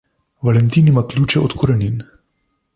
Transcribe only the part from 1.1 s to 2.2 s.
ključe od korenin.